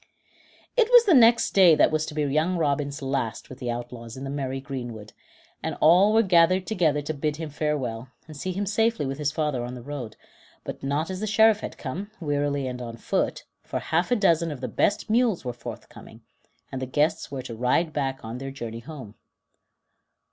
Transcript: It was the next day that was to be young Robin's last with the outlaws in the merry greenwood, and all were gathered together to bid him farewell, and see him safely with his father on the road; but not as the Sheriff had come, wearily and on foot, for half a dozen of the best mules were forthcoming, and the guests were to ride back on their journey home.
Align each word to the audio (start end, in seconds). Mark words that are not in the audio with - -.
It 0.75 0.89
was 0.91 1.05
the 1.05 1.13
next 1.13 1.51
day 1.51 1.75
that 1.75 1.91
was 1.91 2.07
to 2.07 2.15
be 2.15 2.23
young 2.23 2.57
Robin's 2.57 3.03
last 3.03 3.49
with 3.49 3.59
the 3.59 3.69
outlaws 3.69 4.17
in 4.17 4.23
the 4.23 4.31
merry 4.31 4.59
greenwood, 4.59 5.13
and 5.61 5.77
all 5.79 6.11
were 6.11 6.23
gathered 6.23 6.65
together 6.65 7.03
to 7.03 7.13
bid 7.13 7.35
him 7.35 7.51
farewell, 7.51 8.07
and 8.25 8.35
see 8.35 8.51
him 8.51 8.65
safely 8.65 9.05
with 9.05 9.19
his 9.19 9.31
father 9.31 9.63
on 9.63 9.75
the 9.75 9.83
road; 9.83 10.15
but 10.63 10.81
not 10.81 11.11
as 11.11 11.19
the 11.19 11.27
Sheriff 11.27 11.59
had 11.59 11.77
come, 11.77 12.09
wearily 12.19 12.65
and 12.65 12.81
on 12.81 12.97
foot, 12.97 13.43
for 13.61 13.77
half 13.77 14.09
a 14.09 14.15
dozen 14.15 14.49
of 14.49 14.59
the 14.59 14.67
best 14.67 15.07
mules 15.07 15.45
were 15.45 15.53
forthcoming, 15.53 16.21
and 16.71 16.81
the 16.81 16.87
guests 16.87 17.29
were 17.29 17.43
to 17.43 17.53
ride 17.53 17.93
back 17.93 18.25
on 18.25 18.39
their 18.39 18.49
journey 18.49 18.79
home. 18.79 19.13